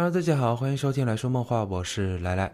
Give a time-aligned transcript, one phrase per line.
[0.00, 2.50] Hello，大家好，欢迎收听来说梦话，我是来来。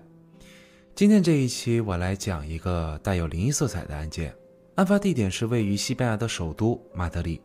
[0.97, 4.35] 今天这一期我来讲一个带有灵异色彩的案件，
[4.75, 7.41] 案发地点是位于西班牙的首都马德里。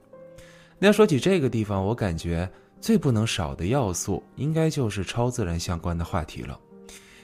[0.79, 6.59] 那要说起这个地方，我感觉最不能少的要素应该就是超自然相关的话题了，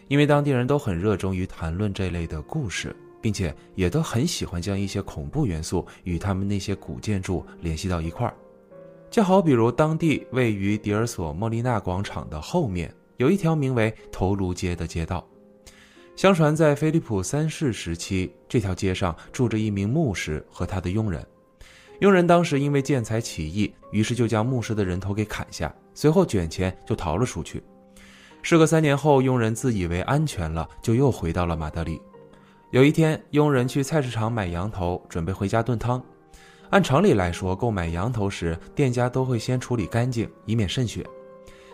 [0.07, 8.35] 因为当地人都很热衷于谈论这类的故事，并且也都很喜欢将一些恐怖元素与他们那些古建筑联系到一块儿。
[9.09, 15.25] 就好比如当地位于迪尔索莫利纳广场的后面，有一条名为头颅街的街道。
[16.15, 21.25] 相传在菲利普三世时期，这条街上住着一名牧师和他的佣人。
[21.99, 27.63] 佣人当时因为见财起意，于是就将牧师的人头给砍下，随后卷钱就逃了出去。
[28.43, 31.99] 事隔三年后，佣人自以为安全了，就又回到了马德里。
[32.71, 36.03] 有一天，佣人去菜市场买羊头，准备回家炖汤。
[36.69, 41.05] 按常理来说，购买羊头时，店家都会先处理干净，以免渗血。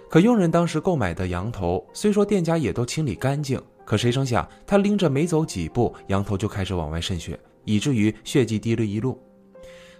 [0.09, 9.19] 可佣人当时购买的羊头，虽说店家也都清理干净，可谁成想，他拎着没走几步，羊头就开始往外渗血，以至于血迹滴了一路。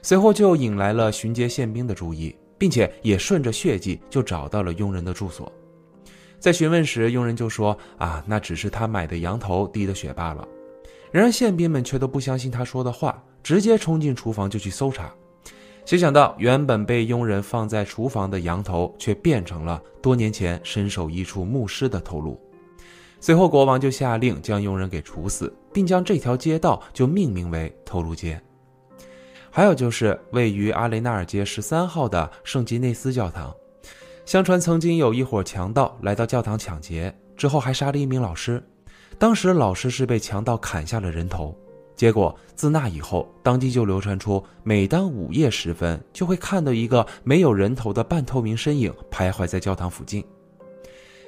[0.04, 5.52] 随后就引来了巡街宪兵的注意，并且也顺着血迹就找到了佣人的住所。
[6.38, 10.48] 在询问时，佣人就说：“啊，那只是他买的羊头滴的血罢了。”
[11.10, 13.24] 然而宪兵们却都不相信他说的话。
[13.44, 15.14] 直接冲进厨房就去搜查，
[15.86, 22.40] 谁想到原本被佣人放在厨房的羊头，却变成了多年前身首异处牧师的头颅。
[23.20, 28.42] 随后国王就下令将佣人给处死，并将这条街道就命名为头颅街。
[29.50, 33.54] 还有就是位于阿雷纳尔街十三号的圣吉内斯教堂，
[34.26, 38.62] 相传曾经有一伙强盗来到教堂抢劫，之后还杀了一名老师，
[39.20, 41.58] 当时老师是被强盗砍下了人头。
[41.96, 50.24] 结果自那以后，当地就流传出，每当午夜时分，就会看到一个没有人头的半透明身影徘徊在教堂附近。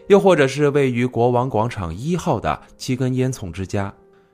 [0.08, 3.94] 又或者是位于国王广场一号的七根烟囱之家，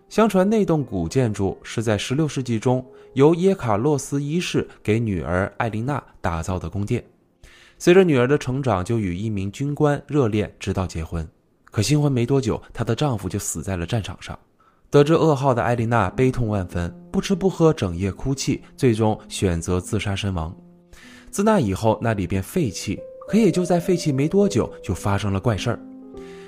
[0.09, 7.03] 相传那栋古建筑是在16世纪中由耶卡洛斯一世给女儿艾琳娜打造的宫殿。
[7.77, 11.27] 随着女儿的成长，就与一名军官热恋，直到结婚。
[11.65, 14.37] 可新婚没多久，她的丈夫就死在了战场上。
[14.91, 20.53] 得知噩耗的艾琳娜悲痛万分，不吃不喝，整夜哭泣，最终选择自杀身亡。
[21.29, 22.99] 自那以后，那里便废弃。
[23.29, 25.79] 可也就在废弃没多久，就发生了怪事儿。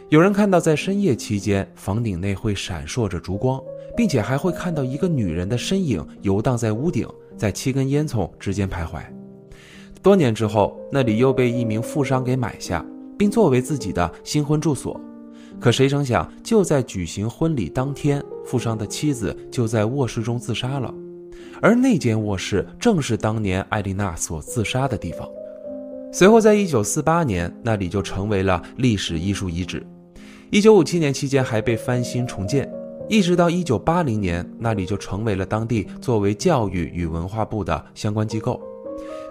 [0.09, 3.61] 有人看到在深夜期间，房顶内会闪烁着烛光，
[3.95, 9.01] 并且还会看到一个女人的身影游荡在屋顶，在七根烟囱之间徘徊。
[10.01, 12.85] 多年之后，那里又被一名富商给买下，
[13.17, 14.99] 并作为自己的新婚住所。
[15.63, 18.21] 可谁成想，就在举行婚礼当天。
[18.43, 20.93] 富商的妻子就在卧室中自杀了，
[21.61, 25.25] 而那间卧室正是当年艾丽娜所自杀的地方。
[26.11, 29.81] 随后，在一九四八年，那里就成为了历史艺术遗址。
[30.49, 32.69] 一九五七年期间还被翻新重建，
[33.07, 38.61] 一直到一九八零年，那里就成为了当地作为教育与文化部的相关机构。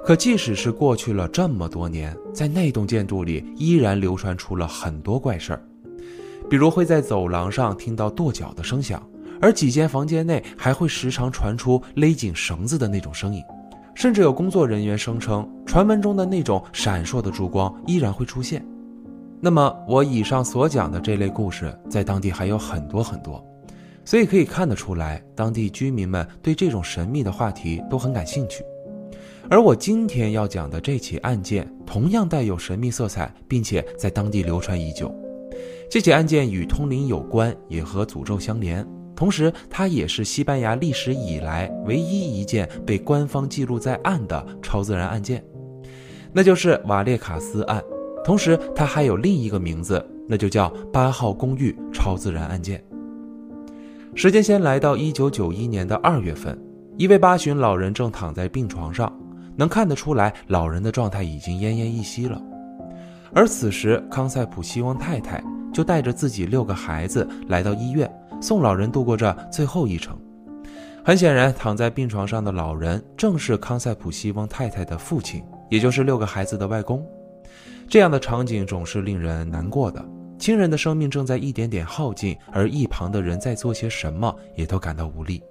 [0.02, 5.62] 可即使是过去了这么多年，在那栋建筑里依然流传出了很多怪事儿。
[6.52, 9.02] 比如会在走廊上听到跺脚的声响，
[9.40, 13.42] 而几间房间内还会时常传出勒紧绳子的那种声音，
[13.94, 18.62] 甚至有工作人员声称，传闻中的那种闪烁的烛光依然会出现。
[19.40, 23.42] 那么我以上所讲的这类故事，在当地还有很多很多，
[24.04, 28.62] 所以可以看得出来，当地居民们对这种神秘的话题都很感兴趣。
[29.48, 35.10] 而我今天要讲的这起案件，同样带有神秘色彩，并且在当地流传已久。
[35.92, 38.82] 这起案件与通灵有关，也和诅咒相连。
[39.14, 45.44] 同时，它也是西班牙历史以来唯一一件被官方记录在案的超自然案件，
[46.32, 47.78] 那就是瓦列卡斯案。
[48.24, 52.82] 同时，它还有另一个名字，那就叫八号公寓超自然案件。
[54.14, 56.58] 时间先来到一九九一年的二月份，
[56.96, 59.14] 一位八旬老人正躺在病床上，
[59.58, 62.40] 能看得出来，老人的状态已经奄奄一息了。
[63.34, 65.44] 而此时，康塞普希望太太。
[65.72, 68.10] 就带着自己六个孩子来到医院，
[68.40, 70.16] 送老人度过这最后一程。
[71.04, 77.04] 很显然，躺在病床上的老人正是康塞普西翁太太的父亲，也就是六个孩子的外公。
[77.88, 80.04] 这样的场景总是令人难过的，
[80.38, 85.42] 亲人的生命正在一点点耗尽，而一旁的人在做些什么，也都感到无力。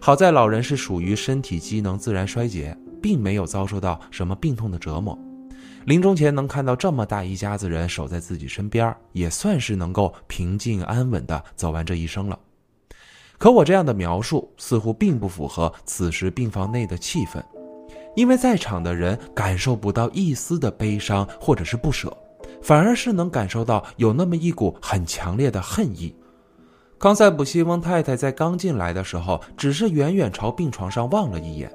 [0.00, 5.18] 好在老人是属于身体机能自然衰竭，并没有遭受到什么病痛的折磨。
[5.84, 12.38] 临终前能看到这么大一家子人守在自己身边，也算是能够平静安稳地走完这一生了。
[13.38, 17.42] 可我这样的描述似乎并不符合此时病房内的气氛，
[18.14, 22.16] 因为在场的人感受不到一丝的悲伤或者是不舍，
[22.62, 26.14] 反而是能感受到有那么一股很强烈的恨意。
[27.00, 31.68] 康塞普西翁太太在刚进来的时候，只是远远朝病床上望了一眼，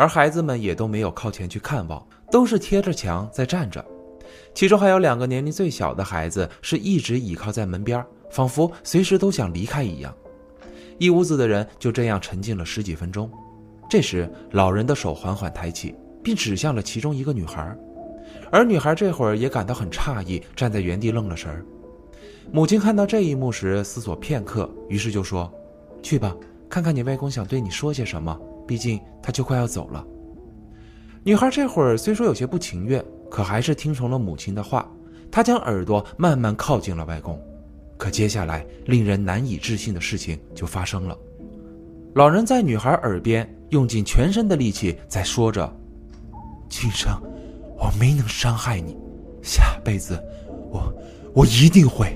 [0.00, 3.84] 而孩子们也都没有靠前去看望，都是贴着墙在站着。
[4.54, 10.10] 其中还有两个年龄最小的孩子，是一直倚靠在门边，仿佛随时都想离开一样。
[10.96, 13.30] 一屋子的人就这样沉浸了十几分钟。
[13.90, 15.94] 这时，老人的手缓缓抬起，
[16.24, 17.76] 并指向了其中一个女孩。
[18.50, 21.62] 而女孩这会儿也感到很诧异，站在原地愣了神儿。
[22.50, 25.52] 母亲看到这一幕时思索片刻，于是就说
[26.02, 26.34] ：“去吧，
[26.70, 28.34] 看看你外公想对你说些什么。
[28.70, 30.06] 毕竟他就快要走了。”
[31.26, 34.88] 女孩这会儿虽说有些不情愿，可还是听从了母亲的话。
[35.32, 37.36] 她将耳朵慢慢靠近了外公。
[37.96, 41.18] 可接下来，令人难以置信的事情就发生了。
[42.14, 45.76] 老人在女孩耳边用尽全身的力气在说着
[46.70, 47.10] ：“今生。”
[47.82, 48.94] 我没能伤害你，
[49.42, 50.22] 下辈子
[50.70, 50.92] 我
[51.34, 52.14] 我一定会。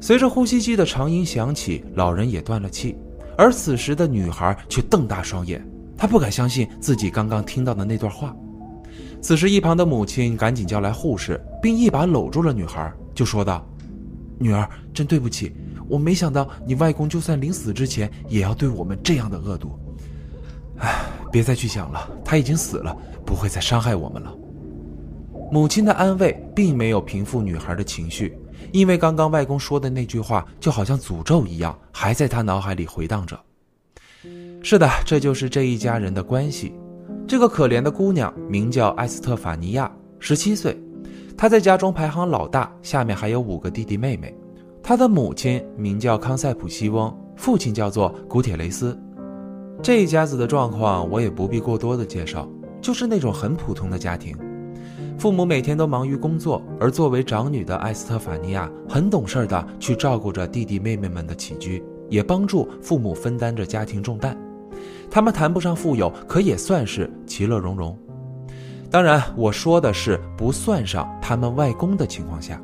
[0.00, 2.96] 随着呼吸机的长音响起，老人也断了气，
[3.36, 5.64] 而此时的女孩却瞪大双眼，
[5.96, 8.34] 她不敢相信自己刚刚听到的那段话。
[9.20, 13.66] 此时，一旁的母亲赶紧叫来护士，并一把搂住了女孩，就说道
[14.38, 15.54] ：“女儿，真对不起，
[15.88, 19.78] 我没想到你外公就算临死之前也要对我们这样的恶毒。
[20.78, 22.96] 唉，别再去想了，他已经死了。”
[23.26, 24.32] 不会再伤害我们了。
[25.50, 28.38] 母亲的安慰并没有平复女孩的情绪，
[28.72, 33.38] 因为刚刚外公说的那句话就好像诅咒一样，还在他脑海里回荡着。
[34.62, 36.72] 是的，这就是这一家人的关系。
[37.26, 40.76] 这个可怜的姑娘名叫艾斯特法尼亚，十七岁，
[41.36, 44.34] 她在家中排行老大，下面还有五个弟弟妹妹。
[44.82, 48.98] 她的母亲名叫康塞普西翁，父亲叫做古铁雷斯。
[49.82, 52.48] 这一家子的状况我也不必过多的介绍。
[52.78, 54.36] 就是那种很普通的家庭，
[55.18, 64.36] 父母每天都忙于工作，而作为长女的艾斯特法尼亚很懂事的去照顾着弟弟妹妹们的起居，也帮助父母分担着家庭重担。
[65.10, 67.96] 他们谈不上富有，可也算是其乐融融。
[68.90, 72.60] 当然，我说的是不算上他们外公的情况下。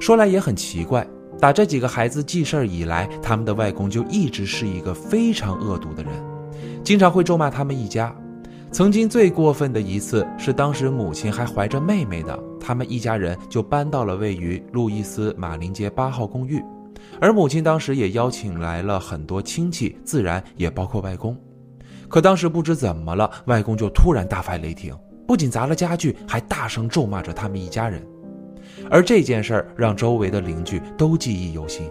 [0.00, 1.06] 说来也很奇怪，
[1.38, 6.12] 打这几个孩子记事儿以来，他们的外公就一直是一个非常恶毒的人，
[6.82, 8.14] 经常会咒骂他们一家。
[8.74, 16.60] 曾经最过分的一次是，当时母亲还怀着妹妹呢，他们一家人就搬到了位于路易斯马林街八号公寓，
[17.20, 21.36] 而母亲当时也邀请来了很多亲戚，自然也包括外公。
[22.08, 24.92] 可当时不知怎么了，外公就突然大发雷霆，
[25.24, 28.04] 不仅砸了家具，还大声咒骂着他们一家人。
[28.90, 31.88] 而这件事儿让周围的邻居都记忆犹新。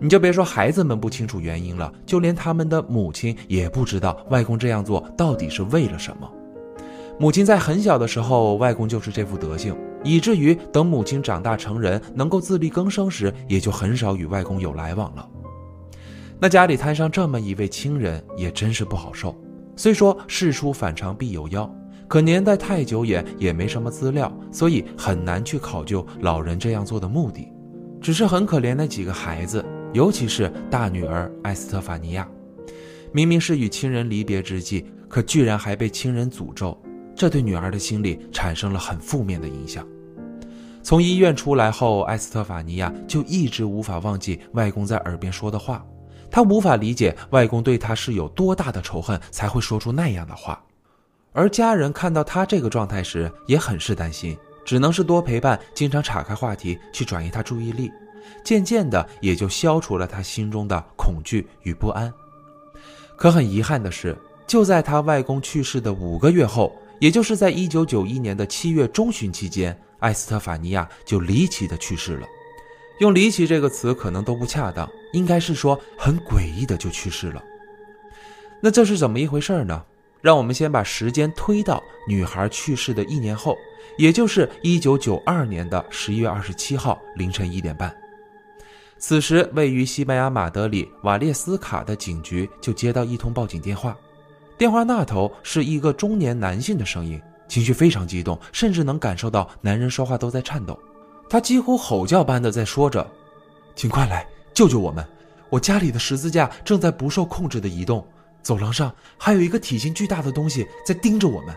[0.00, 6.30] 你就别说孩子们不清楚原因了，就连他们的母亲也不知道外公这样做到底是为了什么。
[7.18, 15.28] 母亲在很小的时候，外公就是这副德行，以至于等母亲长大成人，能够自力更生时，也就很少与外公有来往了。
[16.38, 19.38] 那家里摊上这么一位亲人，也真是不好受。
[19.76, 21.70] 虽说事出反常必有妖，
[22.08, 27.52] 可年代太久远，也没什么资料，所以很难去考究老人这样做的目的。
[28.00, 29.62] 只是很可怜那几个孩子。
[29.92, 32.28] 尤其是大女儿艾斯特法尼亚，
[33.10, 36.80] 明明是与亲人离别之际，可居然还被亲人诅咒，
[37.16, 39.84] 这对女儿的心理产生了很负面的影响。
[40.80, 45.84] 从医院出来后，艾斯特法尼亚就一直无法忘记外公在耳边说的话，
[46.30, 50.62] 她无法理解外公对她是有多大的仇恨才会说出那样的话。
[51.32, 57.90] 而家人看到她这个状态时，也很是担心，只能是多陪伴，经常岔开话题去转移她注意力。
[58.42, 62.12] 渐渐的，也就消除了他心中的恐惧与不安。
[63.16, 72.26] 可很遗憾的是，就在他外公去世的五个月后，也就是在一九九一年的七月中旬期间，艾斯特法尼亚就离奇的去世了。
[73.00, 77.42] 用“离奇”这个词可能都不恰当，应该是说很诡异的就去世了。
[78.60, 79.82] 那这是怎么一回事呢？
[80.20, 83.56] 让我们先把时间推到女孩去世的一年后，
[83.96, 87.90] 也就是一九九二年的十一月二十七号凌晨一点半。
[89.00, 93.96] 此时，位于西班牙马德里瓦列斯卡的警局就接到一通报警电话，
[94.58, 100.78] 电话那头是一个中年男性的声音，情绪非常激动，甚至能感受到男人说话都在颤抖。
[101.30, 103.10] 他几乎吼叫般的在说着
[103.74, 105.02] ：“请快来救救我们！
[105.48, 108.06] 我家里的十字架正在不受控制的移动，
[108.42, 111.54] 走廊上还有一个体型巨大的东西在盯着我们。”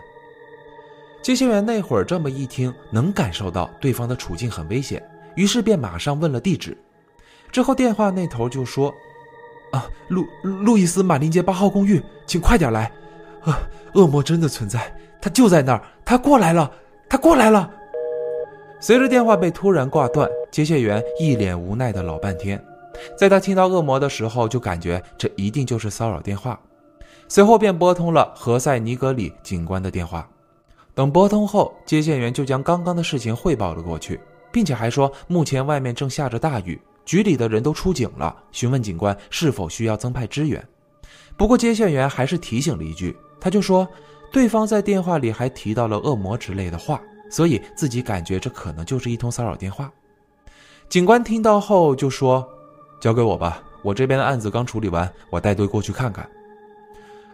[1.20, 6.74] 接线员那会儿这么一听，能感受到对方的处境很危险，于是便马上问了地址。
[7.54, 8.92] 之后电话那头就说
[9.70, 12.90] ：“啊，路路易斯马林街八号公寓，请快点来！
[13.44, 13.60] 啊，
[13.94, 14.92] 恶魔真的存在，
[15.22, 16.68] 他就在那儿，他过来了，
[17.08, 17.70] 他过来了！”
[18.82, 22.60] 随着电话被突然挂断，接线员一脸无奈的老半天。
[23.16, 26.58] 在他听到恶魔的时候，就感觉这一定就是骚扰电话，
[27.28, 30.28] 随后便拨通了何塞尼格里警官的电话。
[30.92, 34.18] 等拨通后，接线员就将刚刚的事情汇报了过去，
[34.50, 40.62] 并且还说目前外面正下着大雨，局里的人都出警了，询问警官是否需要增派支援。
[41.36, 43.86] 不过接线员还是提醒了一句，他就说
[44.30, 49.92] 对方在电话里还提到了恶魔之类的话，所以自己感觉这可能就是一通骚扰电话。
[50.88, 52.48] 警官听到后就说。
[53.00, 56.26] 交给我吧，我这边的案子刚处理完，我带队过去看看。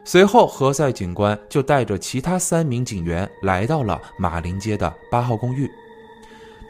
[0.02, 5.70] 随后，何塞警官就带着其他三名警员来到了马林街的八号公寓。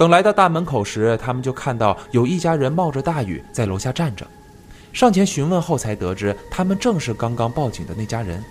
[0.01, 4.27] 等来到大门口时，他们就看到有一家人冒着大雨在楼下站着。
[4.95, 8.43] 上前询问后，才得知他们正是刚刚报警的那家人。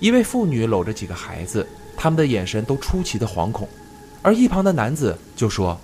[0.00, 3.68] 一位妇女搂着几个孩子，他们的眼神都出奇的惶恐。
[4.22, 5.78] 而一旁的男子就说：“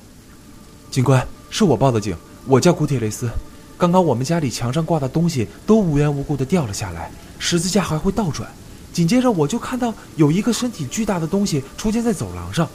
[0.91, 2.17] 警官，是我报的警，
[2.47, 3.29] 我叫古铁雷斯。”
[3.77, 8.49] 刚刚我们家里墙上挂的东西都无缘无故的掉了下来，十字架还会倒转。
[8.91, 12.67] 紧接着我就看到有一个身体巨大的东西出现在走廊上，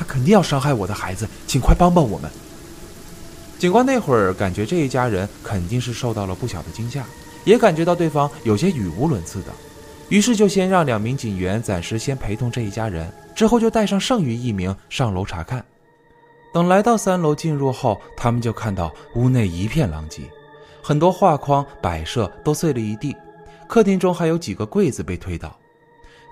[0.00, 2.30] 他肯定要伤害我的孩子，请快帮帮我们！
[3.58, 7.04] 警官那会儿感觉这一家人肯定是受到了不小的惊吓，
[7.44, 9.52] 也感觉到对方有些语无伦次的，
[10.08, 15.62] 于是就先让两名警员暂时先陪同这一家人，之后就带上剩余一名上楼查看。
[16.50, 20.22] 等来到三楼进入后，他们就看到屋内一片狼藉。
[20.82, 23.14] 很多画框摆设都碎了一地，
[23.68, 25.54] 客厅中还有几个柜子被推倒。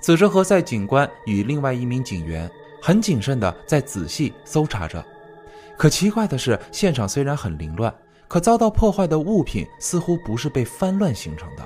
[0.01, 5.05] 此时，何塞警官与另外一名警员很谨慎地在仔细搜查着。
[5.77, 7.95] 可奇怪的是，现场虽然很凌乱，
[8.27, 11.65] 可遭到破坏的物品似乎不是被翻乱形成的。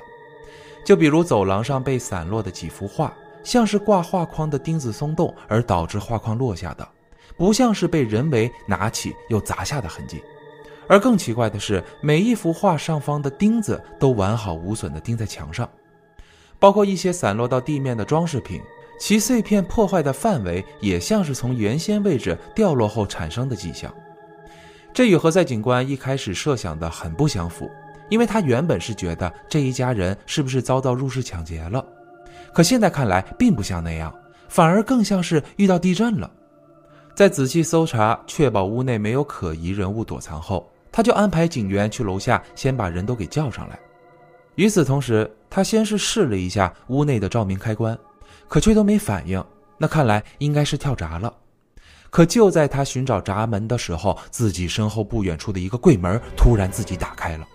[0.85, 6.87] 就比如走廊上被散落的几幅画，像是挂画框的钉子松动而导致画框落下的，
[7.37, 10.21] 不像是被人为拿起又砸下的痕迹。
[10.87, 15.67] 而更奇怪的是，每一幅画上方的钉子都完好无损地钉在墙上，
[16.59, 18.61] 包括一些散落到地面的装饰品，
[18.99, 23.93] 其碎片破坏的范围也像是从原先位置掉落后产生的迹象。
[24.93, 27.69] 这与何塞警官一开始设想的很不相符，
[28.09, 31.83] 因为他原本是觉得这一家人是不是遭到入室抢劫了，
[32.53, 34.13] 可现在看来并不像那样，
[34.47, 36.29] 反而更像是遇到地震了。
[37.15, 40.69] 在仔细搜查，确保屋内没有可疑人物躲藏后。
[40.91, 43.79] 他就安排警员去楼下，先把人都给叫上来。
[44.53, 47.97] 与此同时，他先是试了一下屋内的照明开关，
[48.53, 49.43] 可却都没反应。
[49.79, 51.33] 那看来应该是跳闸了。
[52.11, 57.47] 可就在他寻找闸门的时候，自己身后不远处的一个柜门突然自己打开了。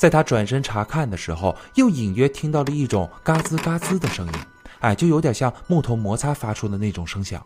[0.00, 4.32] 在他转身查看的时候，又隐约听到了一种嘎吱嘎吱的声音，
[4.80, 7.40] 哎，就有点像木头摩擦发出的那种声响。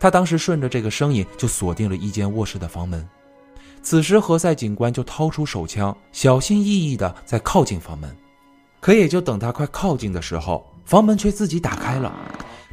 [0.00, 3.08] 他当时顺着这个声音就锁定了一间卧室的房门。
[3.80, 8.12] 此时，何塞警官就掏出手枪，小心翼翼地在靠近房门。
[8.80, 12.12] 可也就等他快靠近的时候，房门却自己打开了。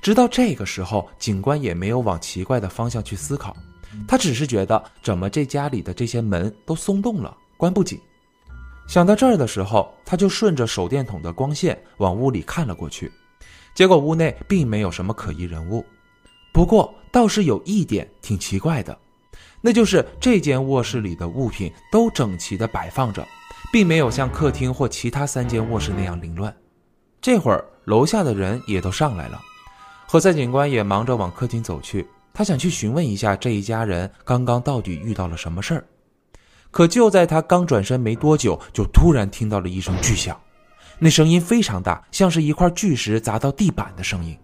[0.01, 3.55] 直到这个时候，警官也没有往奇怪的方向去思考，
[4.07, 8.01] 他只是觉得怎么这家里的这些门都松动了，关不紧。
[8.87, 13.11] 想到这儿的时候，他就顺着手电筒的光线往屋里看了过去，
[13.75, 15.85] 结果屋内并没有什么可疑人物。
[16.51, 18.97] 不过倒是有一点挺奇怪的。
[19.61, 23.23] 那就是这间卧室里的物品都整齐地摆放着，
[23.71, 26.51] 并没有像客厅或其他三间卧室那样凌乱。
[27.21, 29.41] 这会儿楼下的人也都上来了，
[30.05, 35.85] 何塞警官也忙着往客厅走去，他想去询问一下这一家人刚刚到底遇到了什么事儿。
[36.69, 40.37] 可就在他刚转身没多久，就突然听到了一声巨响，
[40.99, 44.37] 那声音非常大，像是一块巨石砸到地板的声音。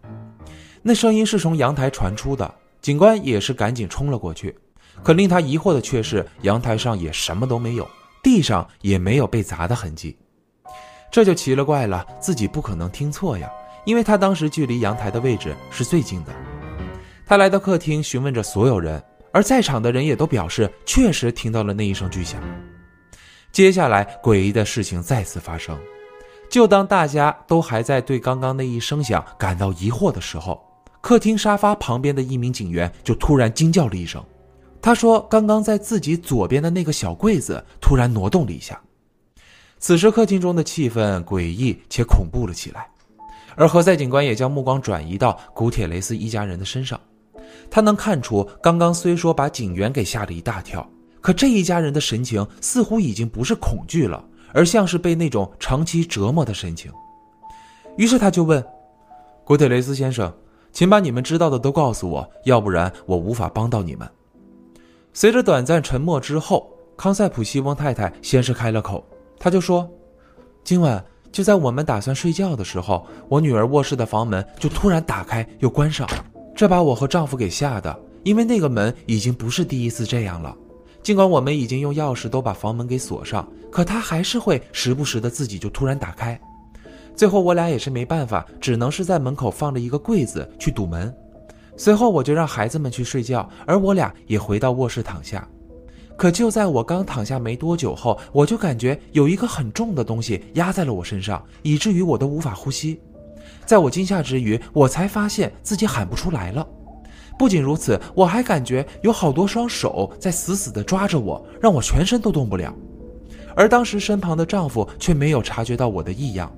[0.82, 4.58] 那声音是从阳台传出的，警官也是赶紧冲了过去。
[5.04, 7.86] 可令他疑惑的却是，阳台上也什么都没有，
[8.24, 10.16] 地上也没有被砸的痕迹，
[11.14, 13.48] 这就奇了怪了，自己不可能听错呀，
[13.86, 16.34] 因为他当时距离阳台的位置是最近的。
[17.24, 19.00] 他来到客厅，询问着所有人，
[19.32, 22.42] 而在场的人也都表示确实听到了那一声巨响。
[23.52, 25.78] 接下来，诡异的事情再次发生，
[26.50, 30.60] 就当大家都还在对刚刚那一声响感到疑惑的时候，
[31.00, 34.20] 客厅沙发旁边的一名警员就突然惊叫了一声。
[34.82, 38.82] 他说：“刚刚在自己左边的那个小柜子突然挪动了一下。”
[39.84, 42.88] 此时客厅中的气氛诡异且恐怖了起来，
[43.54, 46.98] 而何塞警官也将目光转移到古铁雷斯一家人的身上。
[47.70, 54.24] 他能看出，刚刚虽说把警员给吓了一大跳，可这一家人的神情似乎已经不是恐惧了，
[54.54, 56.90] 而像是被那种长期折磨的神情。
[57.98, 58.66] 于是他就问
[59.44, 60.34] ：“古铁雷斯先生，
[60.72, 64.10] 请把你们知道的都告诉我，要不然我无法帮到你们。”
[65.12, 69.06] 随着短暂沉默之后，康塞普西翁太太先是开了口，
[69.44, 69.92] 他就说
[70.64, 76.08] ：“今晚就在我们打算睡觉的时候，我女儿卧室的房门就突然打开又关上，
[76.56, 80.56] 这把我和丈夫给吓的，因为那个门已经不是第一次这样了。
[81.02, 86.40] 尽管我们已经用钥匙都把房门给锁上，可它还是会时不时的自己就突然打开。
[87.14, 91.14] 最后我俩也是没办法，只能是在门口放着一个柜子去堵门。”
[91.76, 95.46] 随后我就让孩子们去睡觉，而我俩也回到卧室躺下。
[96.18, 103.00] 可就在我刚躺下没多久后，我就感觉有一个很重的东西压在了我身上，以至于我都无法呼吸。
[103.66, 106.66] 在我惊吓之余，我才发现自己喊不出来了。
[107.38, 112.74] 不仅如此，我还感觉有好多双手在死死地抓着我，让我全身都动不了。
[113.56, 116.52] 而当时身旁的丈夫却没有察觉到我的异样。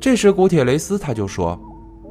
[0.00, 1.58] 这时古铁雷斯他就说：“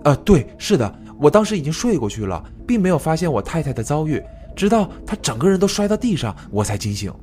[0.06, 4.20] 呃，对，是的。”我当时已经睡过去了，并没有发现我太太的遭遇，
[4.56, 7.14] 直到他整个人都摔到地上，我才惊醒。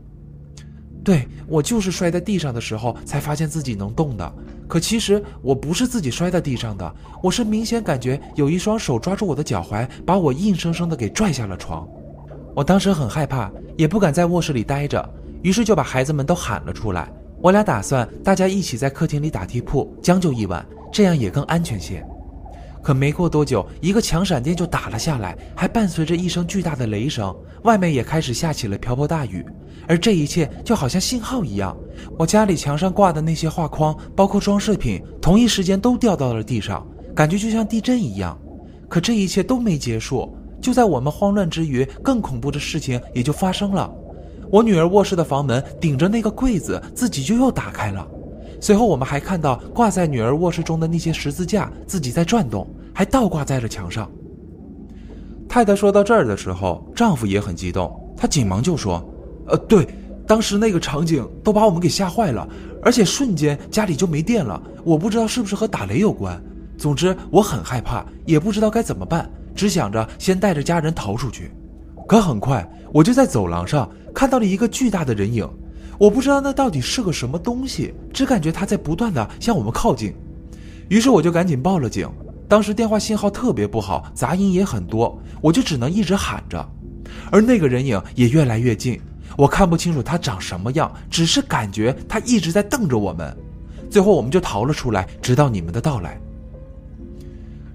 [1.05, 4.31] 对我就是摔在地上的时候才发现自己能动的，
[4.67, 11.89] 可其实我不是自己摔在地上的，我是明显感觉有一双手抓住我的脚踝，把我硬生生的给拽下了床。
[12.55, 15.09] 我当时很害怕，也不敢在卧室里待着，
[15.43, 17.11] 于是就把孩子们都喊了出来。
[17.41, 22.05] 我俩打算大家一起在客厅里打地铺将就一晚，这样也更安全些。
[22.83, 27.35] 可没过多久，一个强闪电就打了下来，还伴随着一声巨大的雷声。
[27.65, 29.45] 外面也开始下起了瓢泼大雨，
[29.87, 31.77] 而这一切就好像信号一样。
[32.17, 38.39] 我家里墙上挂的那些画框，包括装饰品，同一时间都掉到了地上，感觉就像地震一样。
[38.89, 43.93] 可这一切都没结束，就在我们慌乱之余，更恐怖的事情也就发生了。
[44.51, 48.09] 我女儿卧室的房门顶着那个柜子，自己就又打开了。
[48.61, 54.11] 随后，我们还看到挂在女儿卧室中的那些十字架自己在转动，还倒挂在了墙上。
[55.49, 59.03] 太太说到这儿的时候，丈夫也很激动，他紧忙就说
[59.47, 59.87] ：“呃，对，
[60.27, 62.47] 当时那个场景都把我们给吓坏了，
[62.83, 64.61] 而且瞬间家里就没电了。
[64.85, 66.39] 我不知道是不是和打雷有关。
[66.77, 71.51] 总之，我很害怕，也不知道该怎么办，只想着先带着家人逃出去。
[72.07, 75.49] 可很快，我就在走廊上看到了一个巨大的人影。”
[75.99, 80.15] 我不知道那到底是个什么东西，只感觉它在不断的向我们靠近，
[80.89, 82.09] 于是我就赶紧报了警。
[82.47, 86.67] 当时电话信号特别不好，杂音也很多，我就只能一直喊着。
[87.31, 88.99] 而那个人影也越来越近，
[89.37, 93.37] 我看不清楚他长什么样，只是感觉他一直在瞪着我们。
[93.91, 96.19] 最后我们就逃了出来，直到你们的到来。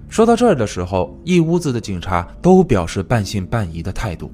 [0.08, 4.32] 说到这儿的时候，一屋子的警察都表示半信半疑的态度，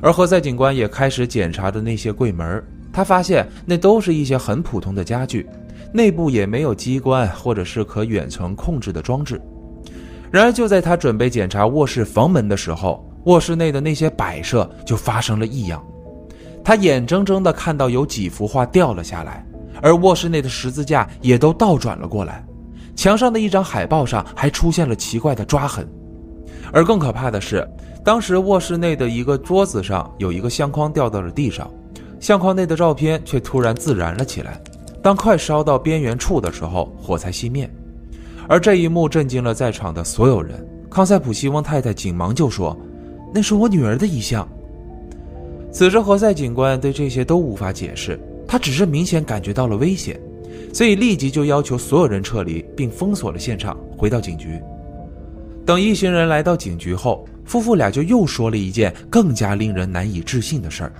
[0.00, 2.64] 而何塞警官也开始检查着那些柜门。
[2.92, 5.48] 他发现那都是一些很普通的家具，
[5.92, 9.40] 内部也没有机关或者是可远程控制的装置。
[10.30, 15.82] 然而，就在他准备检查卧室房门的时候，卧室内的那些摆设就发生了异样。
[16.64, 19.44] 他眼睁睁地看到有几幅画掉了下来，
[19.82, 22.44] 而卧室内的十字架也都倒转了过来。
[22.94, 25.86] 墙上的一张海报上还出现了奇怪的抓痕。
[26.72, 27.68] 而更可怕的是，
[28.04, 31.70] 当时卧室内的一个桌子上有一个相框掉到了地上。
[32.22, 34.62] 相框内的照片却突然自燃了起来，
[35.02, 37.68] 当快烧到边缘处的时候，火才熄灭。
[38.48, 40.64] 而这一幕震惊了在场的所有人。
[40.88, 42.78] 康塞普西翁太太紧忙就说
[43.34, 44.48] ：“那是我女儿的遗像。”
[45.72, 50.20] 此时，何塞警官对这些都无法解释，他只是明显感觉到了危险，
[50.72, 54.60] 所以立即就要求所有人撤离，并封锁了现场，回到警局。
[55.66, 60.92] 等一行人来到警局后，夫妇俩就又说了一件更加令人难以置信的事儿。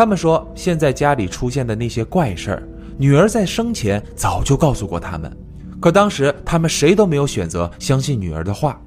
[0.00, 2.62] 他们说，现在家里出现的那些怪事儿，
[2.96, 5.30] 女儿在生前早就告诉过他们，
[5.78, 8.80] 可当时他们谁都没有选择相信女儿的话。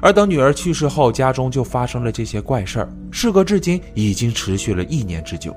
[0.00, 5.52] 而等女儿去世后，家中就发生了这些怪事儿，事隔至今已经持续了一年之久。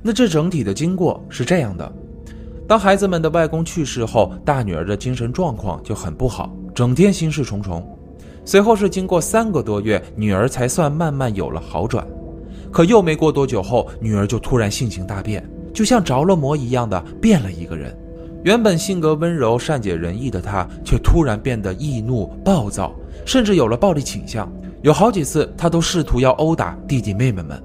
[0.00, 1.92] 那这整体的经过是这样的：
[2.66, 7.86] 当孩子们的外公去世后，大女儿的精神状况就很不好，整天心事重重。
[8.46, 12.06] 随后是经过三个多月，女儿才算慢慢有了好转。
[12.76, 17.90] 可又没过多久后，女儿就突然性情大变，就像着了魔一样的变了一个人。
[18.44, 24.46] 原本性格温柔、善解人意的她，却突然变得易怒、暴躁，甚至有了暴力倾向。
[24.82, 27.58] 有好几次，她都试图要殴打弟弟妹妹们，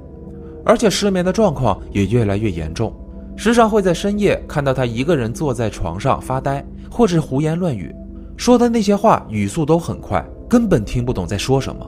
[0.63, 2.95] 而且失眠的状况也越来越严重，
[3.36, 7.93] 时常会在深夜看到她一个人坐在床上发呆，或者胡言乱语，
[8.38, 11.86] 说的那些话语速都很快，根本听不懂在说什么。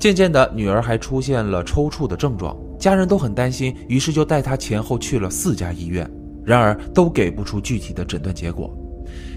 [0.00, 6.10] 渐渐的，女儿还出现了抽搐的症状，家人都很担心，于是就带她前后去了四家医院，
[6.42, 8.74] 然而都给不出具体的诊断结果。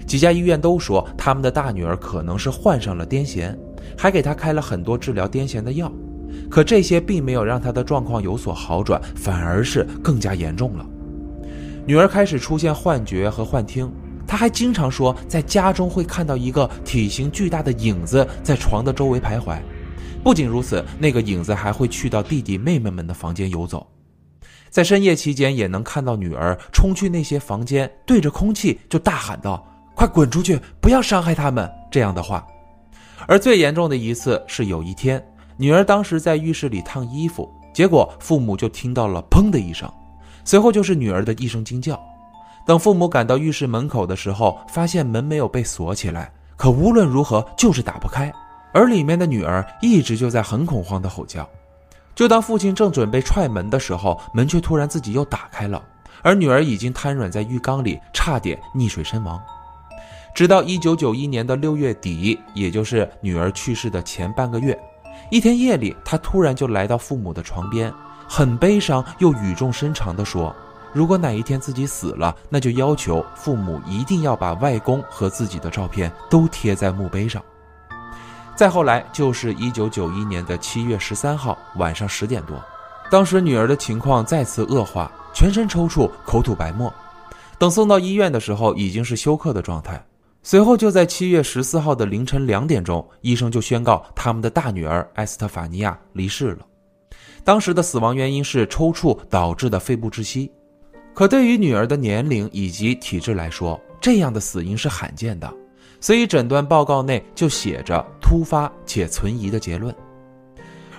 [0.06, 3.54] 几家医院都说他们的大女儿可能是患上了癫痫，
[3.94, 5.92] 还给她开了很多治疗癫痫的药。
[6.50, 10.86] 可这些并没有让她的状况有所好转，反而是更加严重了。
[11.84, 13.92] 女儿开始出现幻觉和幻听，
[14.26, 19.58] 她还经常说在家中会看到一个体型巨大的影子在床的周围徘徊。
[20.24, 23.86] 不仅如此，那个影子还会去到弟弟妹妹们的房间游走，
[24.70, 29.62] 在深夜期间也能看到女儿冲去那些房间，对着空气就大喊道
[29.94, 32.44] ：“快滚出去，不要伤害他们！”这样的话。
[33.26, 35.22] 而最严重的一次是有一天，
[35.58, 39.86] 女儿当时在浴室里烫衣服，结果父母就听到了“砰”的一声，
[40.42, 42.02] 随后就是女儿的一声惊叫。
[42.66, 48.32] 等父母赶到浴室门口的时候，发现门没有被锁起来，可无论如何就是打不开。
[48.74, 51.48] 而里面的女儿一直就在很恐慌的吼叫，
[52.12, 55.80] 就当父亲正准备踹门的时候，门却突然自己又打开了，
[56.22, 59.40] 而女儿已经瘫软在浴缸里，差点溺水身亡。
[60.34, 64.76] 直到一九九一年的六月底，也就是女儿去世的前半个月，
[65.30, 67.94] 一天夜里，她突然就来到父母的床边，
[68.28, 70.52] 很悲伤又语重心长地说
[70.92, 77.40] ：“如果哪一天自己死了，那就要求父母一定要把外公和自己的照片都贴在墓碑上。”
[78.56, 82.56] 再后来就是一九九一年的七月十三号晚上十点多，
[83.10, 86.92] 当时女儿的情况再次恶化，全身抽搐，口吐白沫。
[87.58, 90.00] 等送到医院的时候，已经是休克的状态。
[90.42, 96.58] 随后就在七月十四号的凌晨两点钟，医生就宣告他们的大女儿埃斯特法尼亚离世了。
[97.42, 100.50] 当时的死亡原因是抽搐导致的肺部窒息。
[101.12, 105.52] 可对于女儿的年龄以及体质来说，这样的死因是罕见的。
[106.04, 109.94] 所以诊断报告内就写着突发且存疑的结论，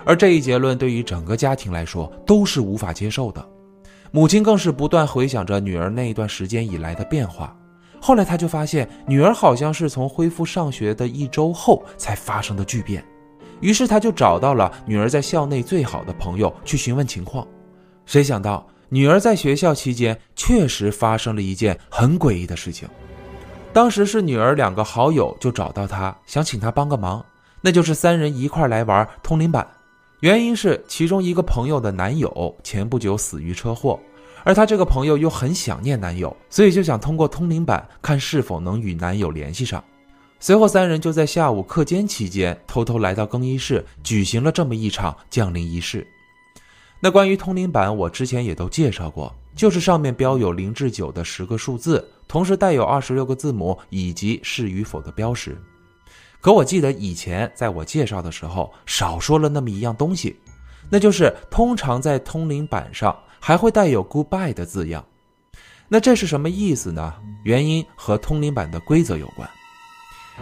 [0.04, 3.48] 而这一结论对于整个家庭来说都是无法接受的。
[4.10, 7.56] 母亲更是不断回想着女儿那一段时间以来的变化。
[8.02, 13.06] 后来他就发现女儿好像是从恢复上学的一周后才发生的巨变，
[13.62, 17.48] 于是他就找到了女儿在校内最好的朋友去询问情况。
[18.08, 22.90] 谁想到女儿在学校期间确实发生了一件很诡异的事情。
[23.76, 27.26] 当时是女儿两个好友就找到他，想请他帮个忙，
[27.60, 29.68] 那就是三人一块来玩通灵板。
[30.22, 34.00] 原因是其中一个朋友的男友前不久死于车祸，
[34.46, 39.84] 而他这个朋友又很想念男友，所以就想通过通灵板看是否能与男友联系上。
[40.40, 46.08] 随后三人就在下午课间期间偷偷来到更衣室，举行了这么一场降临仪式。
[47.02, 49.36] 那关于通灵板，我之前也都介绍过。
[49.56, 55.58] 就是上面标有零至九的十个数字，同时带有二十六个字母以及是与否的标识。
[56.42, 60.36] 可我记得以前在我介绍的时候少说了那么一样东西，
[60.90, 65.04] 那就是通常在通灵板上还会带有 “goodbye” 的字样。
[65.88, 67.14] 那这是什么意思呢？
[67.44, 69.50] 原因和通灵板的规则有关。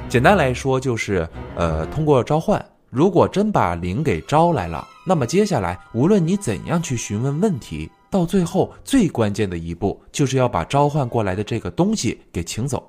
[0.09, 7.91] 简单来说就是，呃，通过召唤，如果真把灵给招来了，那么接下来无论你怎样去询问问题。
[8.13, 12.87] 到最后，最关键的一步就是要把召唤过来的这个东西给请走。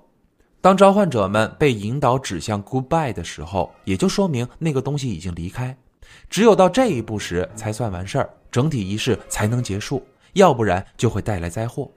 [0.61, 5.75] 当召唤者们被引导指向 Goodbye 的时候，也就说明那个东西已经离开。
[6.29, 10.03] 只有到这一步时才算完事儿，整体仪式才能结束，
[10.35, 11.91] 要不然就会带来灾祸。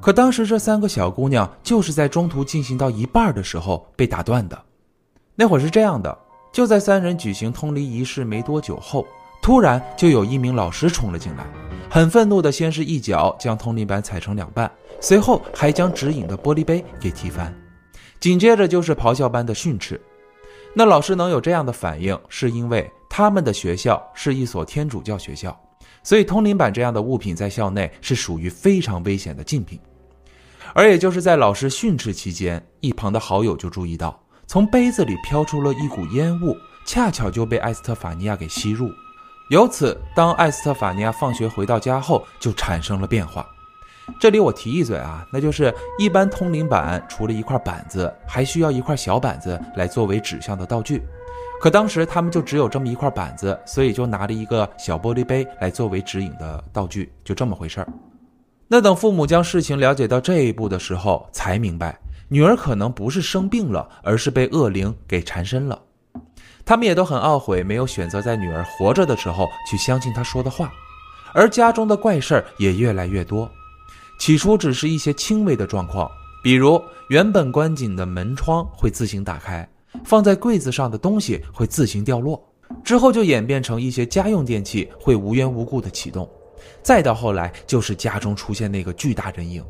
[0.00, 4.64] 可当时这三个小姑娘就是在中途进行到一半的时候被打断的。
[5.34, 6.16] 那会儿是这样的：
[6.52, 9.04] 就在三人举行通灵仪式没多久后，
[9.42, 11.46] 突然就有一名老师冲了进来。
[11.88, 17.52] 很愤怒的，先是一脚将通灵板踩成两半，随后还将指引的玻璃杯给踢翻，
[18.20, 20.00] 紧接着就是咆哮般的训斥。
[20.72, 25.58] 那老师能有这样的反应，是因为他们的学校是一所天主教学校，
[26.04, 29.80] 所以通灵板这样的物品在校内是属于非常危险的禁品。
[30.72, 38.88] 而也就是在老师训斥期间，一旁的好友就注意到，从杯子里飘出了一股烟雾，恰巧就被艾斯特法尼亚给吸入。
[39.50, 43.44] 由此，当艾斯特法尼亚放学回到家后，就产生了变化。
[44.20, 51.02] 这里我提一嘴啊，那就是一般通灵板除了一块板子，还需要一块小板子来作为指向的道具。
[51.60, 57.88] 可当时他们就只有这么一块板子，所以就拿着一个小玻璃杯来作为指引的道具，就这么回事儿。
[58.68, 65.76] 那等父母将事情了解到这一步的时候，才明白女儿可能不是生病了，而是被恶灵给缠身了。
[66.70, 70.72] 他们也都很懊悔，没有选择在女儿活着的时候去相信她说的话，
[71.34, 73.50] 而家中的怪事儿也越来越多。
[74.20, 76.08] 起初只是一些轻微的状况，
[76.44, 79.68] 比如原本关紧的门窗会自行打开，
[80.04, 82.40] 放在柜子上的东西会自行掉落，
[82.84, 86.30] 之后就演变成一些家用电器会无缘无故的启动，
[86.84, 89.60] 再到后来就是家中出现那个巨大人影。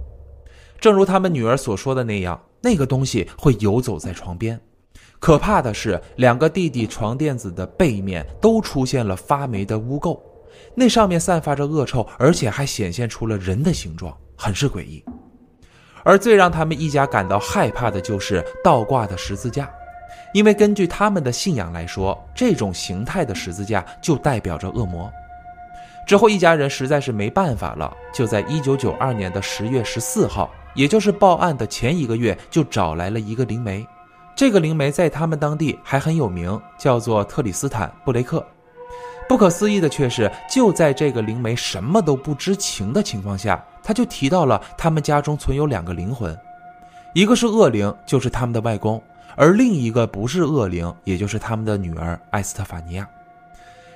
[0.78, 4.60] 正如他们女儿所说的那样，那个东西会游走在床边。
[5.20, 10.18] 可怕的是，两个弟弟床垫子的背面都出现了发霉的污垢，
[10.74, 15.04] 那上面散发着恶臭，而且还显现出了人的形状，很是诡异。
[16.02, 19.70] 而最让他们一家感到害怕的就是倒挂的十字架，
[20.32, 25.12] 因为根据他们的信仰来说，这种形态的十字架就代表着恶魔。
[26.06, 33.86] 之后，一家人实在是没办法了，就在一九九二年的十月十四号，也就是报案的前一个月，就找来了一个灵媒。
[34.40, 38.42] 这个灵媒在他们当地还很有名，叫做特里斯坦·布雷克。
[39.28, 46.34] 不可思议的却是，就在这个灵媒什么都不知情的情况下，他就提到了他们家中存有两个灵魂，
[47.12, 49.02] 一个是恶灵，就是他们的外公，
[49.36, 53.06] 而另一个不是恶灵，也就是他们的女儿艾斯特法尼亚。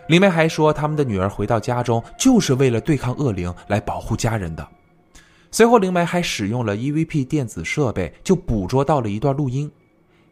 [0.08, 4.68] 灵媒还说，他们的女儿回到家中就是为了对抗恶灵，来保护家人的。
[5.50, 9.72] 随后，灵媒还使用了 EVP 电子设备，就捕捉到了一段录音。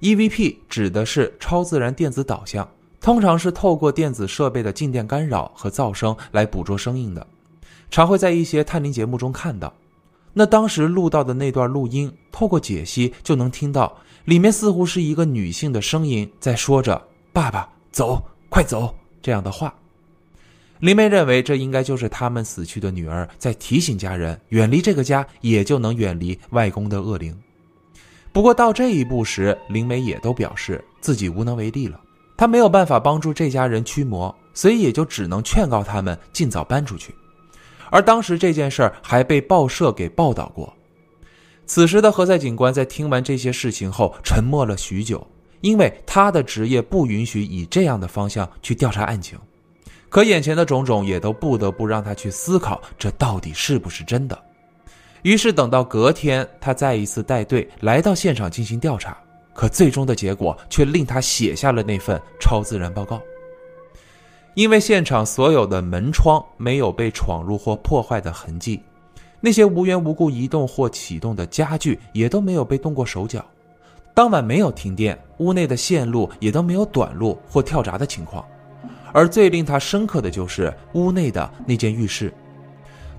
[0.03, 2.69] EVP 指的是超自然电子导向，
[3.01, 7.25] 通常是透过电子设备的静电干扰和噪声来捕捉声音的，
[7.89, 9.73] 常会在一些探灵节目中看到。
[10.33, 17.01] 那当时录到的那段录音，透过解析就能听到，里面似乎是一个女性的声音在说着
[17.33, 18.93] “爸爸，走，快走”。
[19.23, 19.73] 这样的话，
[20.81, 27.41] 林梅认为这应该就是他们死去的女儿在提醒家人远离这个家，也就能远离外公的恶灵。
[28.33, 32.01] 不过到这一步时，林梅也都表示自己无能为力了，
[32.37, 37.15] 她没有办法帮助这家人驱魔，所以也就只能劝告他们尽早搬出去。
[37.91, 40.73] 而当时这件事儿还被报社给报道过。
[41.67, 45.27] 此时的何塞警官在听完这些事情后，沉默了许久。
[45.61, 49.39] 因为他的职业不允许以这样的方向去调查案情，
[50.09, 54.37] 可眼前的种种也都不得不让他去思考这到底是不是真的。
[55.23, 59.17] 于是等到隔天，他再一次带队来到现场进行调查，
[59.53, 63.21] 可最终的结果却令他写下了那份超自然报告。
[64.55, 68.83] 因为现场所有的门窗没有被闯入或破坏的痕迹，
[69.41, 73.45] 那些无缘无故移动或启动的家具也都没有被动过手脚。
[74.13, 78.45] 当晚没有停电，屋内的线路也都没有短路或跳闸的情况，
[79.13, 82.31] 而最令他深刻的就是屋内的那间浴室。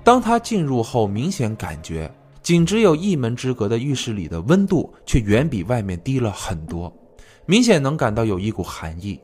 [0.04, 2.12] 当他进入后，明显感觉
[2.42, 6.94] 仅只有一门之隔的浴室里的温度却远比外面低了很多，
[7.46, 9.18] 明显能感到有一股寒意。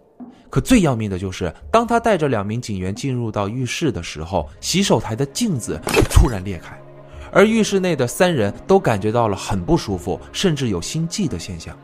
[0.50, 6.80] 可最要命的就是，当他带着两名警员进入到浴室的时候，洗手台的镜子突然裂开。
[7.32, 11.78] 而浴室内的三人都感觉到了很不舒服，甚至有心悸的现象。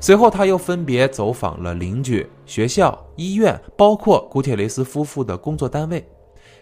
[0.00, 6.04] 随后，他又分别走访了邻居、学校、医院，包括古铁雷斯夫妇的工作单位。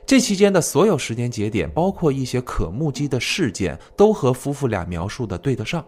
[0.09, 5.85] 这期间的所有时间节点，包括一些可目击的事件，都和夫妇俩描述的对得上。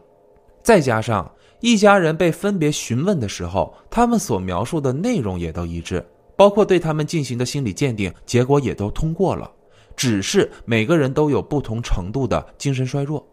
[0.63, 6.07] 再加上一家人被分别询问的时候，他们所描述的内容也都一致，
[6.37, 9.51] 包括对他们进行的心理鉴定结果也都通过了。
[9.97, 13.27] 只是每个人都有不同程度的精神衰弱，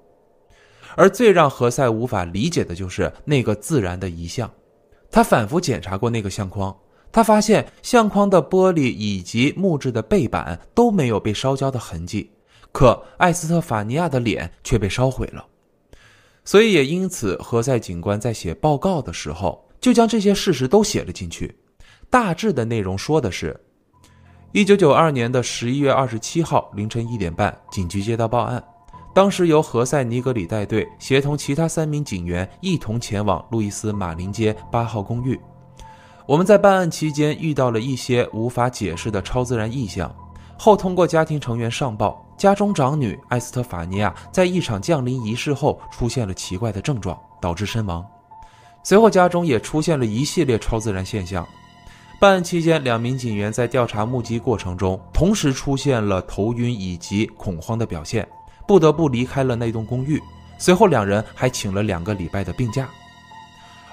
[0.95, 4.49] 而最让何塞无法理解的就是那个自然的遗像。
[5.11, 6.73] 他反复检查过那个相框，
[7.11, 12.29] 他发现相框的玻璃以及木质的背板都没有被烧焦的痕迹，
[12.71, 15.45] 可艾斯特法尼亚的脸却被烧毁了。
[16.45, 21.57] 所以也因此，何塞警官在写报告的时候就将这些事实都写了进去。
[22.09, 23.59] 大致的内容说的是。
[24.53, 28.63] 一九九二年的十一月二十七号凌晨一点半，警局接到报案。
[29.13, 35.37] 当时由何塞尼格里带队，协同其他三名警员一同前往路易斯马林街八号公寓。
[36.27, 40.13] 我们在办案期间遇到了一些无法解释的超自然异象。
[40.57, 48.05] 后通过家庭成员上报，家中长女艾斯特法尼亚在一场降临仪式后出现了奇怪的症状，导致身亡。
[48.83, 51.47] 随后家中也出现了一系列超自然现象。
[52.19, 58.27] 办案期间，两名警员在调查目击过程中，同时出现了头晕以及恐慌的表现，
[58.67, 60.21] 不得不离开了那栋公寓。
[60.57, 62.89] 随后，两人还请了两个礼拜的病假。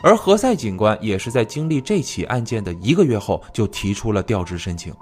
[0.05, 4.93] 而何塞警官也是在经历这起案件的一个月后，就提出了调职申请。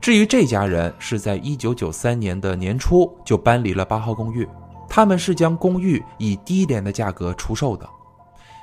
[0.00, 4.48] 至于这家人，是在一九九三年的年初就搬离了八号公寓，
[4.88, 7.86] 他们是将公寓以低廉的价格出售的。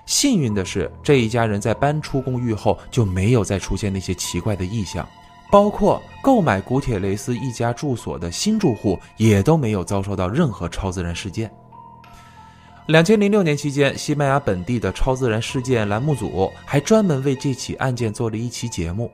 [0.08, 5.08] 幸运的是，这一家人在搬出公寓后就没有再出现那些奇怪的异象，
[5.52, 11.52] 包括购买古铁雷斯一家住所的新住户也都没有遭受到任何超自然事件。
[12.88, 19.10] 两千零六年期间，西班牙本地的超自然事件栏目组还专门为这起案件做了一期节目，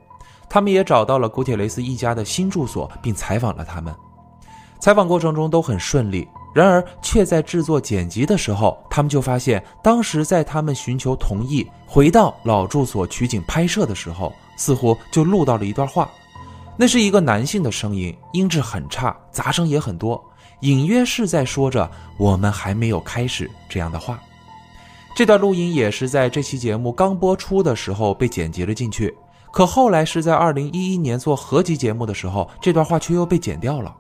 [0.50, 3.94] 他们也找到了古铁雷斯一家的新住所，并采访了他们。
[4.80, 16.10] 采访过程中都很顺利，然而却在制作剪辑的时候，他们就发现，当时在他们寻求同意回到老住所取景拍摄的时候，似乎就录到了一段话。
[16.76, 20.24] 那是一个男性的声音，音质很差，杂声也很多，
[20.62, 24.20] 隐约是在说着“我们还没有开始”这样的话。
[25.16, 29.16] 这段录音也是在这期节目刚播出的时候被剪辑了进去，
[29.52, 33.96] 可后来是在二零一一年做合集节目的时候，这段话却又被剪掉了。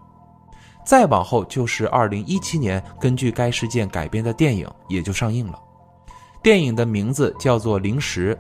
[0.85, 5.59] 再往后就是二零一七年，根据该事件改编的电影也就上映了。
[6.41, 8.33] 电影的名字叫做《灵石》，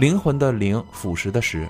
[0.00, 1.66] 灵魂的灵，腐蚀的蚀。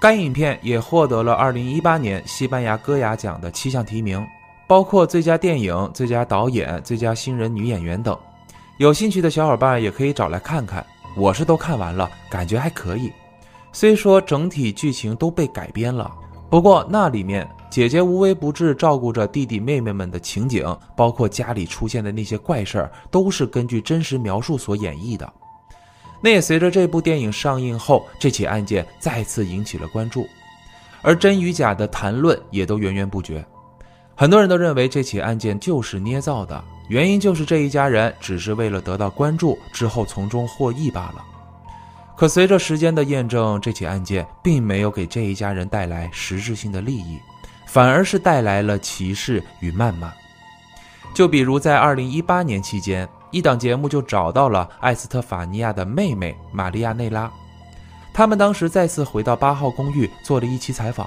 [0.00, 4.24] 该影片也获得了2018年西班牙歌雅奖的七项提名，
[4.68, 8.16] 包括最佳电影、最佳导演、最佳新人女演员等。
[8.76, 10.84] 有兴趣的小伙伴也可以找来看看。
[11.16, 13.10] 我是都看完了，感觉还可以。
[13.72, 16.12] 虽说整体剧情都被改编了，
[16.50, 25.32] 不过那里面姐姐无微不至照顾着弟弟妹妹们的情景，包括家里出现的那些怪事儿，都是根据真实描述所演绎的。
[26.20, 30.26] 那也随着这部电影上映后，这起案件再次引起了关注，
[31.00, 33.44] 而真与假的谈论也都源源不绝。
[34.20, 41.24] 很多人都认为这起案件就是捏造的，原因就是这一家人只是为了得到关注，之后从中获益罢了。
[42.16, 47.16] 可随着时间的验证，这起案件并没有给这一家人带来实质性的利益，
[47.68, 50.12] 反而是带来了歧视与谩骂。
[51.14, 53.08] 就比如在2018年期间。
[53.30, 57.30] 一档节目就找到了艾斯特法尼亚的妹妹玛利亚内拉，
[58.10, 61.06] 他们当时再次回到八号公寓做了一期采访。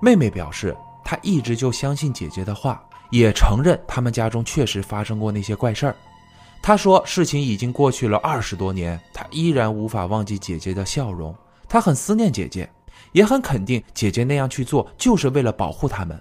[0.00, 5.96] 妹妹表示，他一直就相信姐姐的话，也承认他们家中确实发生过那些怪事儿。
[6.62, 11.34] 他说，事情已经过去了二十多年，他依然无法忘记姐姐的笑容。
[11.68, 12.70] 他很思念姐姐，
[13.12, 16.20] 也很肯定姐姐那样去做就是为了保护他们。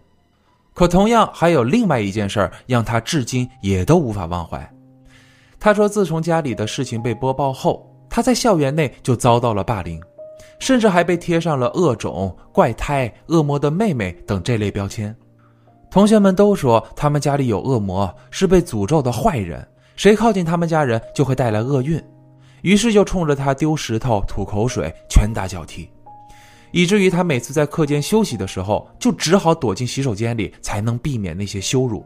[0.73, 4.67] 可同样还有另外一件事儿，让他至今也都无法忘怀。
[5.59, 10.01] 他说：“自从家里的事情被播报后，他在校园内就遭到了霸凌，
[10.61, 15.13] 甚至还被贴上了恶种、怪胎、恶魔的妹妹等这类标签。
[15.89, 22.01] 同学们都说他们家里有恶魔，是被诅咒的坏人，谁靠近他们家人就会带来厄运。
[22.61, 25.89] 于是就冲着他丢石头、吐口水、拳打脚踢，
[26.71, 32.05] 以至于他每次在课间休息的时候，就只好躲进洗手间里，才能避免那些羞辱。”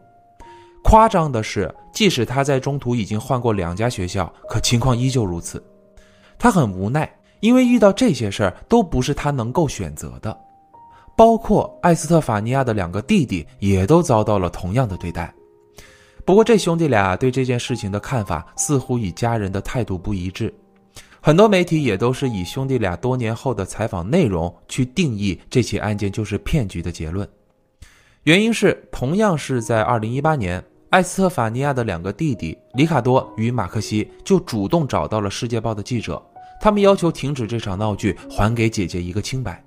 [0.82, 5.62] 夸张的是，即使他在中途已经换过两家学校，可情况依旧如此。
[6.38, 7.12] 他很无奈，
[7.46, 10.36] 因为遇到这些事儿都不是他能够选择的。
[11.16, 15.32] 包括艾斯特法尼亚的两个弟弟也都遭到了同样的对待。
[16.24, 20.52] 不过，这兄弟俩对这件事情的看法似乎与家人的态度不一致。
[21.20, 27.28] 很多媒体也都是以兄弟俩多年后的采访内容去定义这起案件就是骗局的结论。
[28.24, 30.62] 原因是，同样是在二零一八年。
[30.90, 36.22] 艾斯特法尼亚的两个弟弟里卡多与马克西就主动找到了《世界报》的记者，
[36.66, 39.62] 他们要求停止这场闹剧，还给姐姐一个清白。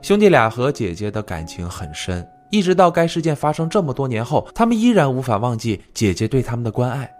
[0.00, 7.12] 兄弟俩和姐姐的感情很深，一直到该事件发生这么多年后，他们依然无法忘记姐姐对他们的关爱。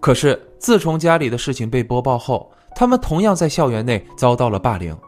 [0.00, 4.98] 可是自从家里的事情被播报后，他们同样在校园内遭到了霸凌，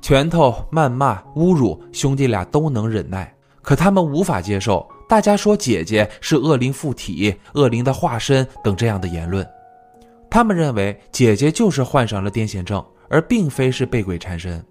[0.00, 4.88] 拳头、谩骂、侮辱，兄弟俩都能忍耐，可他们无法接受。
[5.06, 9.46] 大家说姐姐是恶灵附体、恶灵的化身等这样的言论，
[10.30, 14.64] 他们认为姐姐就是患上了癫痫症，而并非是被鬼缠身。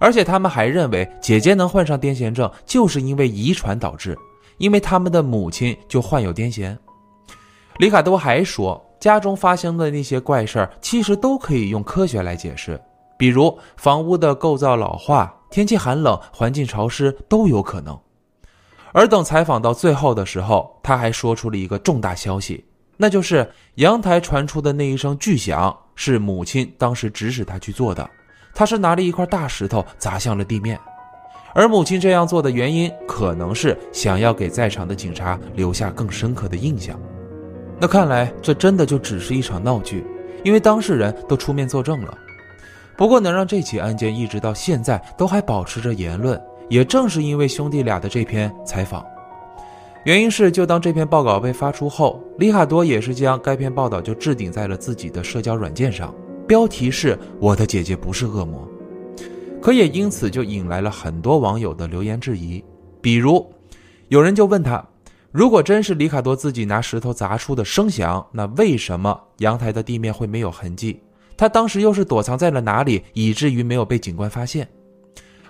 [0.00, 4.16] 而且他们还认为姐姐能患上癫痫症，就是因为遗传导致，
[4.58, 6.76] 因为他们的母亲就患有癫痫。
[7.78, 12.80] 里卡多还说，家中发生的那些怪事儿其实都可以用科学来解释，
[13.16, 17.98] 比如房屋的构造老化、天气寒冷、环境潮湿都有可能。
[18.92, 22.64] 而等采访到最后的时候，他还说出了一个重大消息，
[22.98, 28.10] 那就是阳台传出的那一声巨响是母亲当时指使他去做的。
[28.54, 30.78] 他是拿着一块大石头砸向了地面，
[31.54, 37.00] 而母亲这样做的原因，可能是想要给在场的警察留下更深刻的印象。
[37.80, 40.04] 那看来这真的就只是一场闹剧，
[40.44, 42.18] 因为当事人都出面作证了。
[42.96, 46.40] 不过能让这起案件一直到现在都还保持着言论。
[46.68, 49.02] 也正是因为兄弟俩的这篇采访，
[50.08, 56.14] 原因是就当这篇报告被发出后，里卡多也是将该篇报道就置顶在了自己的社交软件上，
[56.46, 58.66] 标题是“我的姐姐不是恶魔”，
[59.60, 62.64] 可也因此就引来了很多网友的留言质疑。
[63.02, 63.46] 比如，
[64.08, 64.82] 有人就问他，
[65.30, 71.02] 如果真是里卡多自己拿石头砸出的声响，那为什么阳台的地面会没有痕迹？
[71.36, 74.66] 他当时又是躲藏在了哪里，以至于没有被警官发现？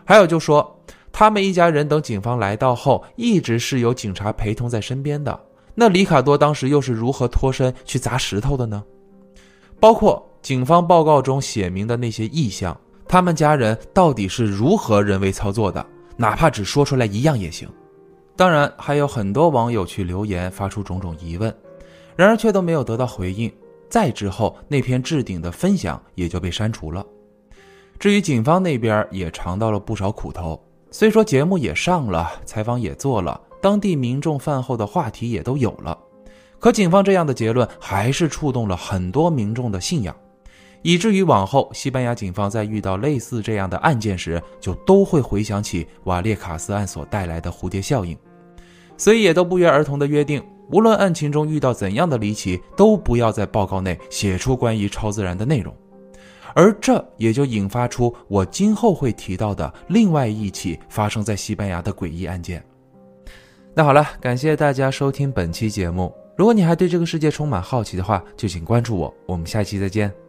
[0.05, 0.75] 还有就说。
[1.19, 5.37] 他们一家人等警方来到后，一直是有警察陪同在身边的。
[5.75, 8.85] 那里卡多当时又是如何脱身去砸石头的呢？
[9.81, 15.85] 包括警方报告中写明的那些意象，他们家人到底是如何人为操作的？
[16.17, 17.69] 哪怕只说出来一样也行。
[18.37, 21.53] 当然，还有很多网友去留言，发出种种疑问，
[22.15, 23.53] 然而却都没有得到回应。
[23.91, 27.05] 再之后，那篇置顶的分享也就被删除了。
[27.99, 30.63] 至于警方那边，也尝到了不少苦头。
[30.91, 35.97] 虽说节目也上了，采访也做了，当地民众饭后的话题也都有了，
[36.59, 40.15] 可警方这样的结论还是触动了很多民众的信仰。
[40.83, 48.17] 以至于往后，西班牙警方在遇到类似这样的案件时，就都会回想起瓦列卡斯案所带来的蝴蝶效应，
[48.97, 55.75] 所以也都不约而同的约定，无论案情中遇到怎样的离奇，都不要在报告内写出关于超自然的内容。
[56.55, 62.63] 而这也就引发出我今后会提到的另外一起发生在西班牙的诡异案件。
[63.75, 66.13] 那好了，感谢大家收听本期节目。
[66.37, 69.13] 如果你还对这个世界充满好奇的话，就请关注我。
[69.27, 70.28] 我们下期再见。